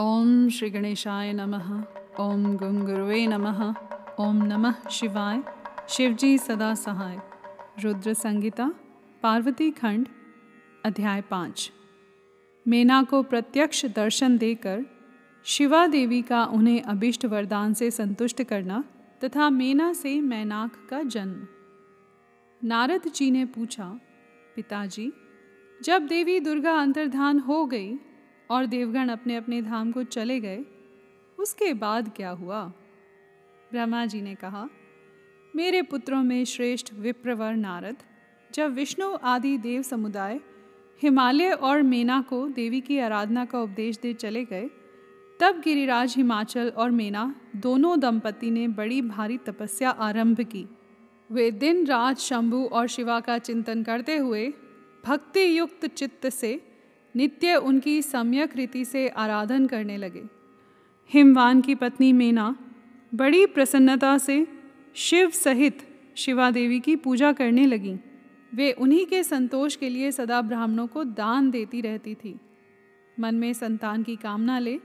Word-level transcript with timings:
ओम 0.00 0.48
श्री 0.48 0.70
गणेशाय 0.70 1.32
नमः। 1.32 1.84
ओम 2.20 2.56
गुंगुरुवे 2.56 3.26
नमः। 3.26 3.74
ओम 4.20 4.36
नमः 4.36 4.88
शिवाय। 4.90 5.42
शिवजी 5.88 6.38
सदा 6.38 6.74
सहाय। 6.74 7.18
रुद्र 7.82 8.14
संगीता 8.14 8.74
पार्वती 9.22 9.70
खंड, 9.70 10.08
अध्याय 10.84 11.20
पाँच। 11.20 11.72
मेना 12.68 13.02
को 13.02 13.22
प्रत्यक्ष 13.22 13.86
दर्शन 13.86 14.38
देकर 14.38 14.84
शिवा 15.44 15.86
देवी 15.86 16.22
का 16.22 16.44
उन्हें 16.44 16.82
अभिष्ट 16.82 17.24
वरदान 17.24 17.74
से 17.74 17.90
संतुष्ट 17.90 18.42
करना 18.42 18.84
तथा 19.24 19.50
मेना 19.50 19.92
से 19.92 20.20
मैनाक 20.20 20.86
का 20.90 21.02
जन्म। 21.02 21.46
नारद 22.64 23.02
जी 23.14 23.30
ने 23.30 23.44
पूछा, 23.44 24.00
पिताजी, 24.56 25.12
जब 25.82 26.06
देवी 26.06 26.40
दुर्गा 26.40 26.72
अंतर्धान 26.72 27.38
हो 27.38 27.66
गई 27.66 27.98
और 28.50 28.66
देवगण 28.66 29.08
अपने 29.08 29.36
अपने 29.36 29.62
धाम 29.62 29.92
को 29.92 30.02
चले 30.02 30.40
गए। 30.40 30.64
उसके 31.38 31.74
बाद 31.74 32.12
क्या 32.16 32.30
हुआ? 32.30 32.72
ब्रह्मा 33.72 34.06
जी 34.06 34.20
ने 34.20 34.34
कहा, 34.34 34.68
मेरे 35.56 35.82
पुत्रों 35.82 36.22
में 36.22 36.44
श्रेष्ठ 36.44 36.94
विप्रवर 36.94 37.52
नारद, 37.52 37.96
जब 38.54 38.72
विष्णु 38.72 39.16
आदि 39.24 39.58
देव 39.58 39.82
समुदाय 39.82 40.40
हिमालय 41.02 41.50
और 41.50 41.82
मेना 41.82 42.20
को 42.20 42.48
देवी 42.48 42.80
की 42.80 42.98
आराधना 42.98 43.44
का 43.44 43.60
उपदेश 43.60 43.98
दे 43.98 44.12
चले 44.12 44.44
गए, 44.44 44.70
तब 45.40 45.60
गिरिराज 45.60 46.14
हिमाचल 46.16 46.68
और 46.68 46.90
मेना 46.90 47.40
दोनों 47.56 48.00
दंपति 48.00 48.50
ने 48.50 48.68
बड़ी 48.68 49.02
भारी 49.02 49.38
तपस्या 49.38 49.90
आरंभ 49.90 50.40
की। 50.40 50.66
वे 51.32 51.50
दिन 51.50 51.86
रात 51.86 52.18
शंभु 52.18 52.64
और 52.72 52.86
शिवा 52.86 53.20
का 53.20 53.38
चिंतन 53.38 53.82
करते 53.82 54.16
हुए 54.16 54.52
भक्ति 55.04 55.58
युक्त 55.58 55.86
चित्त 55.86 56.28
से 56.28 56.65
नित्य 57.16 57.56
उनकी 57.56 58.02
सम्यक 58.02 58.56
रीति 58.56 58.84
से 58.84 59.08
आराधन 59.08 59.66
करने 59.66 59.96
लगे। 59.96 60.22
हिमवान 61.12 61.60
की 61.60 61.74
पत्नी 61.74 62.12
मेना 62.12 62.56
बड़ी 63.14 63.46
प्रसन्नता 63.46 64.18
से 64.18 64.46
शिव 64.94 65.30
सहित 65.30 65.78
शिवा 66.16 66.50
देवी 66.50 66.80
की 66.80 66.96
पूजा 66.96 67.32
करने 67.32 67.66
लगीं। 67.66 67.98
वे 68.54 68.72
उन्हीं 68.72 69.06
के 69.06 69.22
संतोष 69.22 69.76
के 69.76 69.88
लिए 69.88 70.12
सदा 70.12 70.42
ब्राह्मणों 70.42 70.86
को 70.86 71.04
दान 71.04 71.50
देती 71.50 71.80
रहती 71.80 72.14
थी। 72.14 72.40
मन 73.20 73.34
में 73.34 73.52
संतान 73.52 74.02
की 74.02 74.16
कामना 74.16 74.58
ले, 74.58 74.80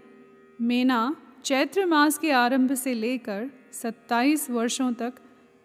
मेना 0.62 1.16
चैत्र 1.44 1.86
मास 1.86 2.18
के 2.18 2.32
आरंभ 2.32 2.74
से 2.74 2.94
लेकर 2.94 3.50
27 3.74 4.50
वर्षों 4.50 4.94
तक 4.94 5.14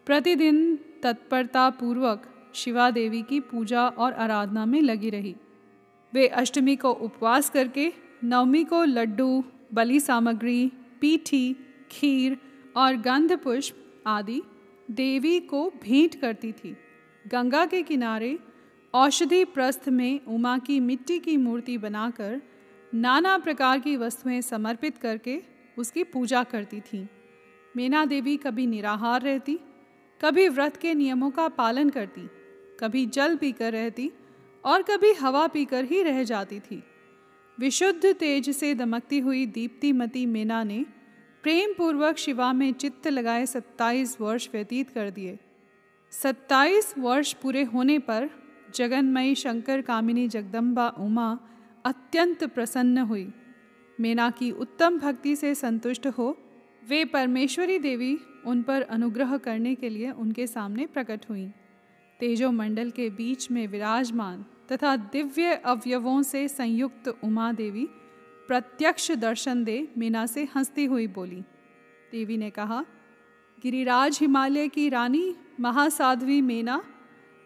प्रतिदिन 0.07 0.79
तत्परता 1.03 1.71
पूर्वक 1.71 2.23
शिवा 2.55 2.91
देवी 2.91 3.23
की 3.23 3.41
पूजा 3.41 3.89
और 3.89 4.13
आराधना 4.13 4.67
में 4.67 4.83
लगी 4.83 5.11
रही। 5.11 5.37
वे 6.17 6.27
अष्टमी 6.27 6.77
को 6.77 6.91
उपवास 6.91 7.51
करके 7.51 7.93
नवमी 8.25 8.65
को 8.65 8.85
लड्डू, 8.85 9.45
बलि 9.75 10.01
सामग्री, 10.01 10.73
पीठी, 11.01 11.57
खीर 11.91 12.39
और 12.77 12.97
गंध 12.97 13.33
पुष्प 13.33 14.05
आदि 14.07 14.43
देवी 14.91 15.41
को 15.41 15.71
भेंट 15.83 16.21
करती 16.21 16.53
थी। 16.53 16.77
गंगा 17.27 17.67
के 17.67 17.83
किनारे 17.83 18.39
औषधि 18.95 19.45
प्रस्थ 19.45 19.89
में 19.89 20.21
उमा 20.25 20.59
की 20.59 20.81
मिट्टी 20.81 21.19
की 21.19 21.37
मूर्ति 21.37 21.79
बनाकर 21.79 22.41
नाना 22.95 23.39
प्रकार 23.39 23.79
की 23.79 23.97
वस्तुएँ 23.97 24.41
समर्पित 24.43 24.99
करके 24.99 25.43
उसकी 25.79 26.05
पूजा 26.05 26.43
करती 26.43 26.81
थीं। 26.81 27.07
मीना 27.77 28.05
देवी 28.05 28.37
कभी 28.37 28.67
निराहार 28.67 29.23
रहती, 29.23 29.59
कभी 30.21 30.49
व्रत 30.49 30.77
के 30.77 30.95
नियमों 30.95 31.31
का 31.31 31.49
पालन 31.49 31.91
करती, 31.91 32.29
कभी 32.81 33.07
जल 33.07 33.37
पीकर 33.37 33.73
रहती 33.73 34.13
और 34.67 34.83
कभी 34.83 35.13
हवा 35.13 35.47
पीकर 35.47 35.85
ही 35.85 36.03
रह 36.03 36.23
जाती 36.23 36.61
थी। 36.61 36.83
विशुद्ध 37.59 38.15
तेज 38.15 38.51
से 38.51 38.75
दमकती 38.75 39.19
हुई 39.19 39.47
दीप्तिमती 39.47 40.27
मीना 40.27 40.65
ने 40.65 40.85
प्रेम 41.43 41.73
पूर्वक 41.73 42.17
शिवा 42.17 42.53
में 42.53 42.73
चित्त 42.73 43.09
लगाए 43.09 43.47
सत्ताईस 43.47 44.21
वर्ष 44.21 44.49
व्यतीत 44.53 44.91
कर 44.91 45.11
दिए। 45.11 45.39
सत्ताईस 46.11 46.95
वर्ष 46.99 47.33
पूरे 47.33 47.63
होने 47.63 47.99
पर 47.99 48.31
जगन्मयी 48.75 49.35
शंकर 49.35 49.81
कामिनी 49.81 50.29
जगदम्बा 50.29 50.89
उमा 50.89 51.39
अत्यंत 51.85 52.45
प्रसन्न 52.45 52.99
हुई। 52.99 53.33
मीना 54.01 54.31
की 54.31 54.51
उत्तम 54.51 54.99
भक्ति 54.99 55.37
से 55.37 55.55
संतुष्ट 55.55 56.07
हो, 56.07 56.37
वे 56.89 57.05
परमेश्वरी 57.05 57.79
देवी 57.79 58.19
उन 58.47 58.63
पर 58.63 58.83
अनुग्रह 58.83 59.37
करने 59.37 59.75
के 59.75 59.89
लिए 59.89 60.11
उनके 60.11 60.47
सामने 60.47 60.87
प्रकट 60.87 61.31
हुई। 61.31 61.47
तेजो 62.21 62.51
मंडल 62.51 62.91
के 62.91 63.11
बीच 63.11 63.51
में 63.51 63.67
विराजमान 63.69 64.45
तथा 64.73 64.97
दिव्य 64.97 65.55
अवयवों 65.55 66.23
से 66.23 66.49
संयुक्त 66.49 67.09
उमा 67.25 67.53
देवी, 67.53 67.89
प्रत्यक्ष 68.49 69.13
दर्शन 69.13 69.65
दे 69.65 69.89
मीना 69.99 70.27
से 70.27 70.49
हंसती 70.57 70.85
हुई 70.85 71.07
बोली। 71.07 71.41
देवी 72.13 72.37
ने 72.37 72.51
कहा, 72.51 72.85
गिरिराज 73.63 74.19
हिमालय 74.21 74.69
की 74.69 74.89
रानी, 74.89 75.37
महासाध्वी 75.61 76.41
मीना, 76.41 76.85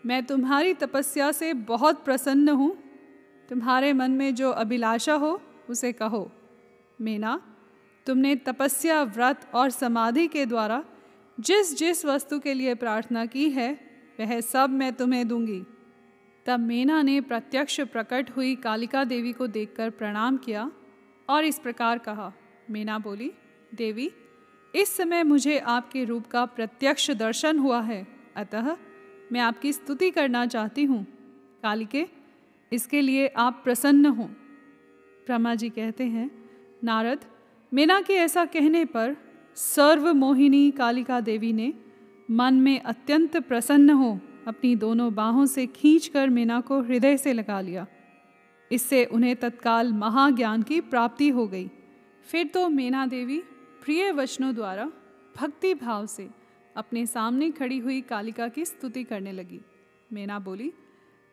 मैं 0.07 0.25
तुम्हारी 0.27 0.75
तपस्या 0.75 1.33
से 1.33 1.55
बहुत 1.55 2.05
प्रसन्न 2.05 2.49
हूँ। 2.49 2.77
तुम्हारे 3.49 3.93
मन 3.93 4.11
में 4.11 4.35
जो 4.35 4.51
अभिलाषा 4.51 5.15
हो, 5.15 5.43
उसे 5.71 5.93
कहो। 5.93 6.33
मीना, 7.01 7.43
तुमने 8.07 8.37
तपस्या, 8.37 9.03
व्रत 9.03 9.41
और 9.55 9.71
समाधि 9.71 10.27
के 10.27 10.47
द्वारा 10.47 10.85
जिस 11.41 11.79
जिस 11.79 12.05
वस्तु 12.05 12.39
के 12.39 12.55
लिए 12.55 12.75
प्रार्थना 12.75 13.27
की 13.27 13.51
है, 13.51 13.81
वह 14.21 14.41
सब 14.41 14.71
मैं 14.71 14.93
तुम्हें 14.93 15.29
दूँगी। 15.29 15.63
तब 16.47 16.61
मीना 16.61 17.03
ने 17.03 17.21
प्रत्यक्ष 17.21 17.81
प्रकट 17.81 18.31
हुई 18.31 18.55
कालिका 18.55 19.05
देवी 19.05 19.33
को 19.33 19.47
देखकर 19.47 19.91
प्रणाम 19.91 20.37
किया 20.37 20.71
और 21.29 21.45
इस 21.45 21.59
प्रकार 21.59 21.99
कहा, 21.99 22.33
मीना 22.71 22.99
बोली, 22.99 23.33
देवी, 23.75 24.11
इस 24.75 24.97
समय 24.97 25.23
मुझे 25.23 25.59
आपके 25.59 26.05
रूप 26.05 26.27
का 26.27 26.45
प्रत्यक्ष 26.45 27.11
दर्शन 27.11 27.59
हुआ 27.59 27.81
है। 27.81 28.07
अतः 28.37 28.77
मैं 29.33 29.41
आपकी 29.41 29.73
स्तुति 29.73 30.11
करना 30.11 30.47
चाहती 30.47 30.85
हूँ। 30.85 31.07
कालिके, 31.63 32.07
इसके 32.73 33.01
लिए 33.01 33.27
आप 33.27 33.61
प्रसन्न 33.65 34.07
हों। 34.07 34.27
ब्रह्मा 35.27 35.55
जी 35.55 35.71
कहते 35.71 36.05
हैं, 36.05 36.31
नारद, 36.85 37.21
मीना 37.75 38.01
के 38.01 38.15
ऐसा 38.15 38.45
कहने 38.45 38.85
पर 38.85 39.17
सर्वमोहिनी 39.55 40.71
कालिका 40.71 41.21
देवी 41.21 41.53
ने 41.53 41.75
मन 42.31 42.55
में 42.55 42.81
अत्यंत 42.81 43.37
प्रसन्न 43.37 43.91
हो 43.91 44.21
अपनी 44.47 44.75
दोनों 44.77 45.15
बाहों 45.15 45.47
से 45.47 45.67
खींचकर 45.67 46.29
मीना 46.29 46.61
को 46.61 46.81
हृदय 46.81 47.17
से 47.17 47.33
लगा 47.33 47.61
लिया। 47.61 47.87
इससे 48.71 49.05
उन्हें 49.05 49.37
तत्काल 49.37 49.93
महाज्ञान 49.93 50.63
की 50.63 50.81
प्राप्ति 50.81 51.29
हो 51.29 51.47
गई। 51.47 51.71
फिर 52.27 52.47
तो 52.47 52.69
मीना 52.69 53.07
देवी 53.07 53.39
प्रिय 53.85 54.11
वचनों 54.13 54.55
द्वारा 54.55 54.91
भक्ति 55.37 55.75
भाव 55.75 56.07
से 56.07 56.29
अपने 56.77 57.07
सामने 57.07 57.51
खड़ी 57.51 57.79
हुई 57.79 58.01
कालिका 58.01 58.49
की 58.49 58.65
स्तुति 58.65 59.05
करने 59.05 59.33
लगी। 59.33 59.61
मीना 60.13 60.39
बोली, 60.39 60.73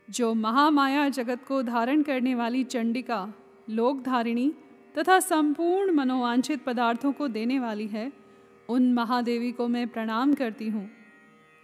जो 0.09 0.33
महामाया 0.33 1.09
जगत 1.09 1.43
को 1.47 1.61
धारण 1.63 2.01
करने 2.01 2.35
वाली 2.35 2.63
चंडिका, 2.63 3.33
लोकधारिणी 3.69 4.53
तथा 4.97 5.19
संपूर्ण 5.19 5.91
मनोवांछित 5.91 6.63
पदार्थों 6.63 7.11
को 7.11 7.27
देने 7.27 7.59
वाली 7.59 7.87
है, 7.87 8.11
उन 8.69 8.93
महादेवी 8.93 9.51
को 9.51 9.67
मैं 9.67 9.87
प्रणाम 9.87 10.33
करती 10.33 10.69
हूँ। 10.69 10.89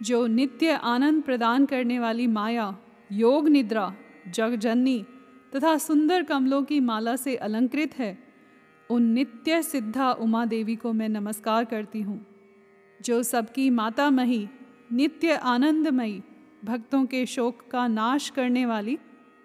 जो 0.04 0.26
नित्य 0.26 0.70
आनंद 0.70 1.22
प्रदान 1.22 1.66
करने 1.66 1.98
वाली 1.98 2.26
माया, 2.26 2.76
योग 3.12 3.48
निद्रा, 3.48 3.94
जगजननी 4.28 5.04
तथा 5.56 5.76
सुंदर 5.78 6.22
कमलों 6.22 6.62
की 6.62 6.80
माला 6.80 7.16
से 7.16 7.36
अलंकृत 7.36 7.94
है, 7.94 8.18
उन 8.90 9.02
नित्य 9.02 9.62
सिद्धा 9.62 10.12
उमा 10.12 10.44
देवी 10.44 10.76
को 10.76 10.92
मैं 10.92 11.08
नमस्कार 11.08 11.64
करती 11.64 12.00
हूँ। 12.00 12.26
जो 13.02 13.22
सबकी 13.22 13.70
माता 13.70 14.10
मही, 14.10 14.48
नित्य 14.92 15.32
आनंदमयी, 15.32 16.22
भक्तों 16.64 17.04
के 17.04 17.26
शोक 17.26 17.62
का 17.70 17.86
नाश 17.88 18.30
करने 18.30 18.66
वाली 18.66 18.98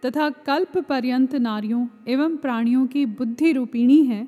तथा 0.06 0.30
कल्प 0.30 0.78
पर्यंत 0.78 1.36
नारियों 1.36 1.88
एवं 2.08 2.38
प्राणियों 2.38 2.88
की 2.88 3.06
बुद्धि 3.06 3.52
रूपिणी 3.52 4.04
है, 4.06 4.28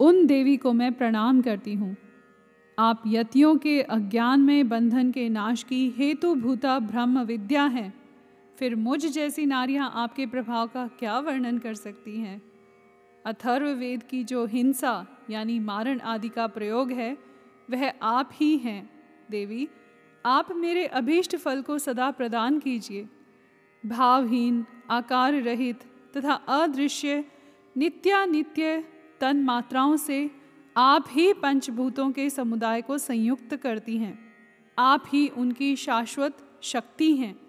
उन 0.00 0.26
देवी 0.26 0.56
को 0.56 0.72
मैं 0.72 0.92
प्रणाम 0.92 1.42
करती 1.42 1.74
हूँ। 1.74 1.96
आप 2.78 3.02
यतियों 3.06 3.56
के 3.56 3.82
अज्ञान 3.82 4.40
में 4.40 4.68
बंधन 4.68 5.10
के 5.10 5.28
नाश 5.28 5.62
की 5.62 5.90
हेतु 5.90 6.34
भूता 6.34 6.78
ब्रह्म 6.78 7.22
विद्या 7.22 7.64
हैं। 7.64 7.94
फिर 8.58 8.76
मुझ 8.76 9.06
जैसी 9.06 9.46
नारियाँ 9.46 9.92
आपके 9.94 10.26
प्रभाव 10.26 10.66
का 10.66 10.86
क्या 10.86 11.18
वर्णन 11.18 11.58
कर 11.58 11.74
सकती 11.74 12.20
हैं? 12.20 12.42
अथर्ववेद 13.26 14.02
की 14.02 14.24
जो 14.24 14.46
हिंसा, 14.46 15.06
यानी 15.30 15.58
मारण 15.58 16.00
आदि 16.00 16.28
का 16.28 16.46
प्रयोग 16.46 16.90
है, 16.90 17.18
वह 17.70 17.92
आप 18.02 18.30
ही 18.32 18.56
हैं। 18.56 18.90
देवी, 19.30 19.68
आप 20.26 20.52
मेरे 20.52 20.86
अभीष्ट 20.86 21.36
फल 21.36 21.62
को 21.62 21.78
सदा 21.78 22.10
प्रदान 22.10 22.58
कीजिए। 22.58 23.08
भावहीन 23.86 24.64
आकार 24.90 25.34
रहित 25.34 25.80
तथा 26.16 26.32
अदृश्य, 26.32 27.24
नित्यानित्य 27.76 28.84
तन 29.20 29.42
मात्राओं 29.42 29.96
से 29.96 30.30
आप 30.78 31.04
ही 31.10 31.32
पंचभूतों 31.32 32.10
के 32.10 32.30
समुदाय 32.30 32.82
को 32.82 32.98
संयुक्त 32.98 33.56
करती 33.56 33.96
हैं। 33.96 34.32
आप 34.78 35.04
ही 35.08 35.28
उनकी 35.28 35.76
शाश्वत 35.76 36.58
शक्ति 36.62 37.16
हैं। 37.16 37.40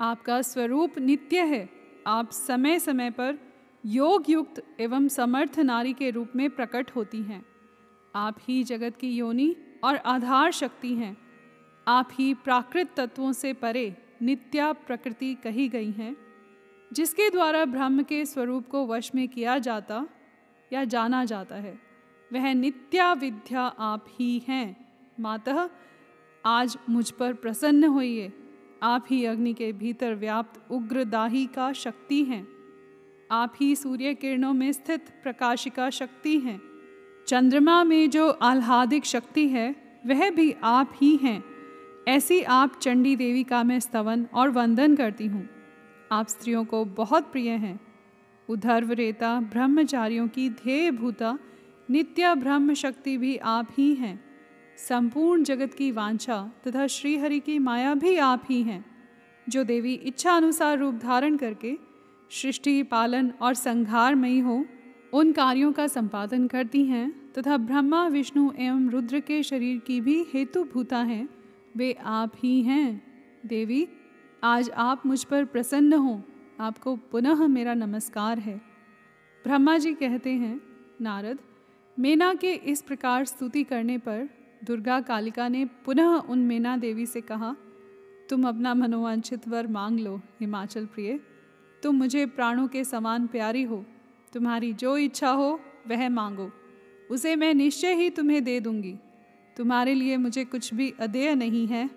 आपका 0.00 0.42
स्वरूप 0.42 0.98
नित्य 0.98 1.40
है। 1.40 1.70
आप 2.06 2.30
समय 2.30 2.78
समय 2.78 3.10
पर 3.10 3.38
योग 3.86 4.24
युक्त 4.28 4.76
एवं 4.80 5.08
समर्थ 5.08 5.58
नारी 5.58 5.92
के 5.92 6.10
रूप 6.10 6.32
में 6.36 6.50
प्रकट 6.50 6.90
होती 6.90 7.22
हैं। 7.22 7.46
आप 8.14 8.36
ही 8.40 8.64
जगत 8.64 8.96
की 8.96 9.16
योनि 9.16 9.56
और 9.84 9.96
आधार 9.96 10.52
शक्ति 10.52 10.94
हैं। 10.94 11.16
आप 11.88 12.08
ही 12.12 12.34
प्राकृत 12.34 12.94
तत्वों 12.96 13.32
से 13.32 13.52
परे 13.52 13.96
नित्या 14.22 14.72
प्रकृति 14.72 15.34
कही 15.34 15.68
गई 15.68 15.90
हैं। 15.90 16.16
जिसके 16.92 17.30
द्वारा 17.30 17.64
ब्रह्म 17.64 18.02
के 18.02 18.24
स्वरूप 18.24 18.68
को 18.68 18.86
वश 18.86 19.14
में 19.14 19.28
किया 19.28 19.58
जाता 19.58 20.06
या 20.72 20.84
जाना 20.84 21.24
जाता 21.24 21.54
है। 21.54 21.93
वह 22.34 22.54
नित्या 22.54 23.12
विद्या 23.12 23.62
आप 23.62 24.06
ही 24.08 24.42
हैं। 24.48 24.94
मातः, 25.20 25.68
आज 26.44 26.78
मुझ 26.90 27.10
पर 27.10 27.32
प्रसन्न 27.32 27.84
होइए। 27.84 28.32
आप 28.82 29.04
ही 29.10 29.24
अग्नि 29.24 29.54
के 29.54 29.72
भीतर 29.72 30.14
व्याप्त 30.14 30.72
उग्र 30.72 31.04
दाही 31.04 31.46
का 31.46 31.72
शक्ति 31.72 32.24
हैं। 32.24 32.48
आप 33.30 33.54
ही 33.60 33.76
सूर्य 33.76 34.14
किरणों 34.14 34.52
में 34.52 34.72
स्थित 34.72 35.00
प्रकाशिका 35.22 35.90
शक्ति 35.90 36.38
हैं। 36.38 36.62
चंद्रमा 37.28 37.84
में 37.84 38.10
जो 38.10 38.30
आह्लादिक 38.30 39.04
शक्ति 39.04 39.48
है, 39.48 39.76
वह 40.06 40.30
भी 40.30 40.54
आप 40.64 40.92
ही 41.02 41.16
हैं। 41.16 41.44
ऐसी 42.08 42.42
आप 42.42 42.78
चंडी 42.82 43.16
देवी 43.16 43.44
का 43.44 43.64
मैं 43.64 43.80
स्तवन 43.80 44.26
और 44.34 44.50
वंदन 44.50 44.96
करती 44.96 45.26
हूँ। 45.26 45.48
आप 46.12 46.28
स्त्रियों 46.28 46.64
को 46.64 46.84
बहुत 46.84 47.32
प्रिय 47.32 47.50
हैं। 47.50 47.80
उधर्व 48.48 48.92
रेता 48.92 49.40
ब्रह्मचारियों 49.40 50.28
की 50.28 50.50
ध्येय 50.50 50.90
भूता 50.90 51.38
नित्य 51.90 52.34
ब्रह्म 52.34 52.74
शक्ति 52.74 53.16
भी 53.18 53.36
आप 53.36 53.68
ही 53.78 53.94
हैं। 53.94 54.24
संपूर्ण 54.78 55.42
जगत 55.42 55.74
की 55.74 55.90
वांछा 55.92 56.52
तथा 56.66 56.86
श्रीहरि 56.86 57.40
की 57.40 57.58
माया 57.58 57.94
भी 57.94 58.16
आप 58.16 58.44
ही 58.50 58.62
हैं, 58.62 58.84
जो 59.48 59.64
देवी 59.64 59.94
इच्छा 59.94 60.32
अनुसार 60.32 60.78
रूप 60.78 60.94
धारण 60.94 61.36
करके 61.36 61.76
सृष्टि, 62.30 62.82
पालन 62.82 63.32
और 63.40 63.54
संहारमयी 63.54 64.38
हो, 64.38 64.64
उन 65.12 65.32
कार्यों 65.32 65.72
का 65.72 65.86
संपादन 65.86 66.46
करती 66.46 66.84
हैं 66.84 67.32
तथा 67.32 67.56
ब्रह्मा, 67.56 68.06
विष्णु 68.08 68.50
एवं 68.58 68.90
रुद्र 68.90 69.20
के 69.20 69.42
शरीर 69.42 69.78
की 69.78 70.00
भी 70.00 70.26
हेतु 70.34 70.64
भूता 70.64 70.98
हैं, 70.98 71.28
वे 71.76 71.92
आप 71.92 72.32
ही 72.36 72.62
हैं। 72.62 73.02
देवी, 73.46 73.88
आज 74.44 74.70
आप 74.70 75.06
मुझ 75.06 75.24
पर 75.24 75.44
प्रसन्न 75.44 75.92
हो, 75.92 76.22
आपको 76.60 76.96
पुनः 76.96 77.46
मेरा 77.46 77.74
नमस्कार 77.74 78.38
है। 78.38 78.56
ब्रह्मा 79.44 79.78
जी 79.78 79.94
कहते 79.94 80.30
हैं, 80.30 80.60
नारद 81.00 81.38
मेना 81.98 82.34
के 82.34 82.52
इस 82.52 82.82
प्रकार 82.82 83.24
स्तुति 83.24 83.64
करने 83.64 83.98
पर 83.98 84.28
दुर्गा 84.64 85.00
कालिका 85.00 85.48
ने 85.48 85.64
पुनः 85.64 86.04
उन 86.04 86.38
मेना 86.38 86.76
देवी 86.76 87.06
से 87.06 87.20
कहा, 87.20 87.56
तुम 88.30 88.48
अपना 88.48 88.74
मनोवांछित 88.74 89.48
वर 89.48 89.66
मांग 89.66 90.00
लो, 90.00 90.20
हिमाचल 90.40 90.86
प्रिय। 90.86 91.20
तुम 91.82 91.96
मुझे 91.96 92.26
प्राणों 92.26 92.68
के 92.68 92.84
समान 92.84 93.26
प्यारी 93.26 93.62
हो। 93.62 93.84
तुम्हारी 94.32 94.72
जो 94.72 94.96
इच्छा 94.96 95.30
हो, 95.30 95.60
वह 95.88 96.08
मांगो। 96.08 96.50
उसे 97.10 97.36
मैं 97.36 97.54
निश्चय 97.54 97.94
ही 97.94 98.10
तुम्हें 98.10 98.44
दे 98.44 98.60
दूँगी। 98.60 98.94
तुम्हारे 99.56 99.94
लिए 99.94 100.16
मुझे 100.16 100.44
कुछ 100.44 100.74
भी 100.74 100.94
अदेय 101.00 101.34
नहीं 101.34 101.66
है। 101.66 101.90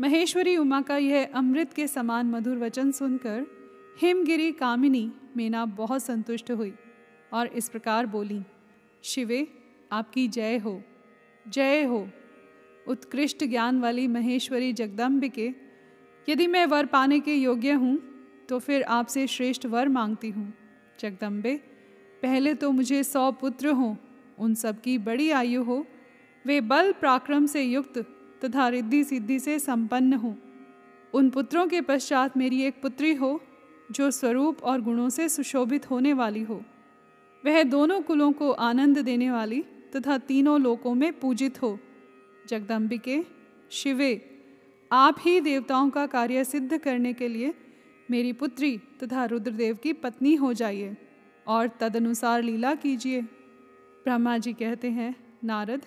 महेश्वरी 0.00 0.56
उमा 0.56 0.80
का 0.80 0.96
यह 0.96 1.28
अमृत 1.34 1.72
के 1.72 1.86
समान 1.86 2.26
मधुर 2.26 2.58
वचन 2.58 2.90
सुनकर 2.90 3.46
हिमगिरी 4.00 4.52
कामिनी 4.52 5.12
मेना 5.36 5.64
बहुत 5.64 6.02
संतुष्ट 6.02 6.50
हुई 6.50 6.74
और 7.32 7.46
इस 7.46 7.68
प्रकार 7.68 8.06
बोली 8.06 8.42
शिवे, 9.04 9.46
आपकी 9.92 10.26
जय 10.28 10.56
हो। 10.56 10.82
जय 11.46 11.82
हो। 11.82 12.08
उत्कृष्ट 12.86 13.44
ज्ञान 13.44 13.80
वाली 13.80 14.06
महेश्वरी 14.08 14.72
जगदम्बिके, 14.72 15.52
यदि 16.28 16.46
मैं 16.46 16.64
वर 16.66 16.86
पाने 16.86 17.20
के 17.20 17.34
योग्य 17.34 17.72
हूँ 17.72 17.98
तो 18.48 18.58
फिर 18.58 18.82
आपसे 18.82 19.26
श्रेष्ठ 19.26 19.66
वर 19.66 19.88
मांगती 19.88 20.30
हूँ। 20.30 20.52
जगदम्बे, 21.00 21.54
पहले 22.22 22.54
तो 22.54 22.70
मुझे 22.70 23.02
सौ 23.04 23.30
पुत्र 23.32 23.68
हों, 23.68 23.94
उन 24.38 24.54
सब 24.54 24.80
की 24.80 24.96
बड़ी 24.98 25.30
आयु 25.30 25.62
हो। 25.62 25.84
वे 26.44 26.60
बल 26.60 26.92
पराक्रम 26.92 27.46
से 27.46 27.62
युक्त 27.62 27.98
तथा 28.44 28.68
रिद्धि 28.68 29.02
सिद्धि 29.04 29.38
से 29.38 29.58
संपन्न 29.58 30.12
हो। 30.12 30.34
उन 31.14 31.30
पुत्रों 31.30 31.66
के 31.66 31.80
पश्चात 31.80 32.36
मेरी 32.36 32.62
एक 32.62 32.80
पुत्री 32.82 33.14
हो, 33.14 33.40
जो 33.90 34.10
स्वरूप 34.10 34.62
और 34.62 34.80
गुणों 34.80 35.08
से 35.08 35.28
सुशोभित 35.28 35.90
होने 35.90 36.12
वाली 36.12 36.42
हो। 36.42 36.62
वह 37.46 37.62
दोनों 37.62 38.00
कुलों 38.02 38.32
को 38.32 38.50
आनंद 38.50 38.98
देने 38.98 39.30
वाली 39.30 39.64
तथा 39.96 40.18
तीनों 40.18 40.60
लोकों 40.60 40.94
में 40.94 41.20
पूजित 41.20 41.62
हो। 41.62 41.78
जगदम्बिके, 42.48 43.24
शिवे, 43.70 44.24
आप 44.92 45.16
ही 45.20 45.40
देवताओं 45.40 45.90
का 45.90 46.06
कार्य 46.06 46.44
सिद्ध 46.44 46.78
करने 46.78 47.12
के 47.12 47.28
लिए 47.28 47.54
मेरी 48.10 48.32
पुत्री 48.32 48.78
तथा 48.78 49.24
रुद्रदेव 49.24 49.76
की 49.76 49.92
पत्नी 49.92 50.34
हो 50.34 50.52
जाइए 50.52 50.96
और 51.46 51.68
तदनुसार 51.80 52.42
लीला 52.42 52.74
कीजिए। 52.74 53.20
ब्रह्मा 54.04 54.38
जी 54.38 54.52
कहते 54.52 54.90
हैं, 54.90 55.14
नारद, 55.44 55.82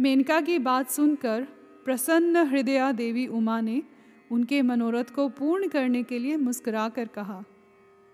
मेनका 0.00 0.40
की 0.40 0.58
बात 0.58 0.90
सुनकर 0.90 1.46
प्रसन्न 1.84 2.36
हृदया 2.36 2.92
देवी 2.92 3.26
उमा 3.26 3.60
ने 3.60 3.82
उनके 4.30 4.62
मनोरथ 4.62 5.04
को 5.04 5.28
पूर्ण 5.28 5.68
करने 5.68 6.02
के 6.02 6.18
लिए 6.18 6.36
मुस्कुरा 6.36 6.88
कर 6.88 7.08
कहा। 7.08 7.44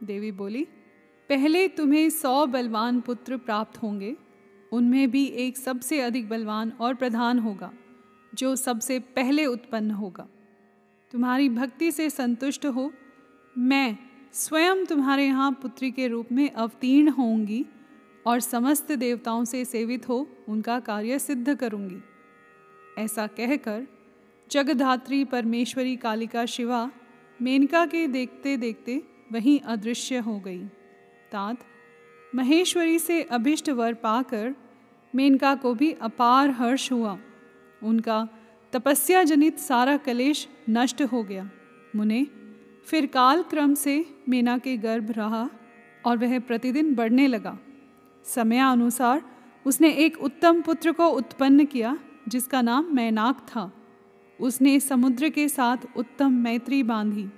देवी 0.02 0.32
बोली 0.32 0.66
पहले 1.30 1.66
तुम्हें 1.68 2.08
सौ 2.10 2.46
बलवान 2.46 3.00
पुत्र 3.00 3.36
प्राप्त 3.36 3.82
होंगे। 3.82 4.16
उनमें 4.72 5.10
भी 5.10 5.24
एक 5.24 5.56
सबसे 5.56 6.00
अधिक 6.00 6.28
बलवान 6.28 6.72
और 6.80 6.94
प्रधान 6.94 7.38
होगा, 7.38 7.72
जो 8.34 8.54
सबसे 8.56 8.98
पहले 8.98 9.46
उत्पन्न 9.46 9.90
होगा। 9.90 10.26
तुम्हारी 11.12 11.48
भक्ति 11.48 11.90
से 11.92 12.10
संतुष्ट 12.10 12.66
हो। 12.66 12.90
मैं 13.54 13.96
स्वयं 14.32 14.84
तुम्हारे 14.84 15.26
यहाँ 15.26 15.50
पुत्री 15.52 15.90
के 15.90 16.06
रूप 16.08 16.32
में 16.32 16.50
अवतीर्ण 16.50 17.08
होंगी 17.08 17.64
और 18.26 18.40
समस्त 18.40 18.92
देवताओं 18.92 19.44
से 19.44 19.64
सेवित 19.64 20.08
हो 20.08 20.26
उनका 20.48 20.78
कार्य 20.80 21.18
सिद्ध 21.18 21.54
करूँगी। 21.54 22.00
ऐसा 22.98 23.26
कहकर 23.26 23.86
जगधात्री 24.50 25.24
परमेश्वरी 25.24 25.96
कालिका 25.96 26.46
शिवा 26.46 26.90
मेनका 27.40 27.86
के 27.86 28.06
देखते 28.06 28.56
देखते 28.56 29.02
वहीं 29.32 29.58
अदृश्य 29.60 30.16
हो 30.18 30.38
गई। 30.40 30.62
तात 31.32 31.56
महेश्वरी 32.34 32.98
से 32.98 33.22
अभिष्ट 33.22 33.70
वर 33.70 33.94
पाकर 33.94 34.54
मेनका 35.14 35.54
को 35.54 35.74
भी 35.74 35.92
अपार 35.92 36.50
हर्ष 36.50 36.92
हुआ। 36.92 37.18
उनका 37.82 38.28
तपस्या 38.72 39.22
जनित 39.22 39.58
सारा 39.58 39.96
कलेश 39.96 40.48
नष्ट 40.70 41.02
हो 41.02 41.22
गया। 41.22 41.50
मुने, 41.96 42.26
फिर 42.86 43.06
काल 43.06 43.42
क्रम 43.42 43.74
से 43.74 44.04
मेना 44.28 44.58
के 44.58 44.76
गर्भ 44.76 45.10
रहा 45.10 45.50
और 46.06 46.18
वह 46.18 46.38
प्रतिदिन 46.38 46.94
बढ़ने 46.94 47.26
लगा। 47.26 47.58
समयानुसार 48.24 49.22
उसने 49.66 49.90
एक 49.90 50.18
उत्तम 50.22 50.60
पुत्र 50.60 50.92
को 50.92 51.08
उत्पन्न 51.08 51.64
किया, 51.64 51.98
जिसका 52.28 52.62
नाम 52.62 52.94
मैनाक 52.94 53.38
था। 53.48 53.72
उसने 54.40 54.80
समुद्र 54.80 55.28
के 55.28 55.48
साथ 55.48 55.76
उत्तम 55.96 56.32
मैत्री 56.32 56.82
बांधी। 56.82 57.28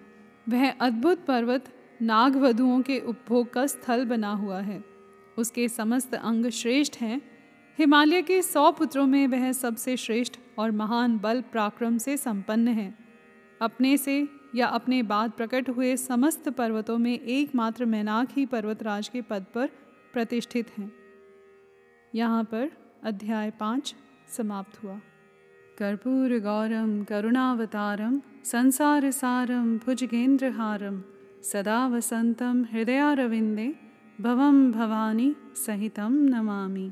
वह 0.49 0.71
अद्भुत 0.71 1.25
पर्वत 1.27 1.78
नागवधुओं 2.03 2.83
के 2.83 3.01
उपभोग 3.01 3.53
का 3.53 3.67
स्थल 3.67 4.05
बना 4.05 4.33
हुआ 4.33 4.61
है। 4.61 4.85
उसके 5.39 5.69
समस्त 5.69 6.15
अंग 6.15 6.47
श्रेष्ठ 6.47 6.97
हैं। 6.97 7.23
हिमालय 7.79 8.23
के 8.23 8.43
सौ 8.43 8.73
पुत्रों 8.73 9.07
में 9.07 9.27
वह 9.27 9.53
सबसे 9.53 9.97
श्रेष्ठ 9.97 10.35
और 10.59 10.71
महान 10.71 11.19
बल 11.19 11.41
पराक्रम 11.41 11.99
से 11.99 12.17
संपन्न 12.17 12.69
है। 12.69 12.99
अपने 13.63 13.97
से 13.97 14.29
या 14.55 14.67
अपने 14.67 15.03
बाद 15.03 15.31
प्रकट 15.31 15.69
हुए 15.69 15.97
समस्त 15.97 16.49
पर्वतों 16.49 16.99
में 16.99 17.21
एकमात्र 17.21 17.85
मैनाक 17.85 18.29
ही 18.33 18.47
पर्वतराज 18.47 19.09
के 19.09 19.23
पद 19.23 19.45
पर 19.55 19.69
प्रतिष्ठित 20.13 20.67
हैं। 20.79 20.93
यहाँ 22.15 22.45
पर 22.45 22.71
अध्याय 23.05 23.51
पाँच 23.51 23.95
समाप्त 24.37 24.85
हुआ। 24.85 25.01
कर्पूर 25.79 26.39
गौरम, 26.39 27.05
करुणावतारम, 27.05 28.21
संसार 28.45 29.11
सारम 29.11 29.79
भुजगेंद्रहारम 29.79 31.03
सदा 31.47 31.81
वसन्तं 31.89 32.63
हृदयारविन्दे 32.73 33.67
भवं 34.25 34.57
भवानी 34.73 35.29
सहितं 35.65 36.13
नमामि 36.31 36.89